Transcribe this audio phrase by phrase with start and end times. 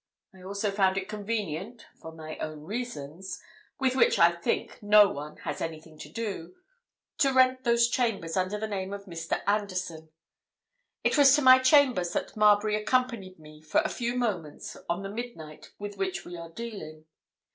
[0.33, 5.61] I also found it convenient, for my own reasons—with which, I think, no one has
[5.61, 9.43] anything to do—to rent those chambers under the name of Mr.
[9.45, 10.09] Anderson.
[11.03, 15.11] It was to my chambers that Marbury accompanied me for a few moments on the
[15.11, 17.05] midnight with which we are dealing.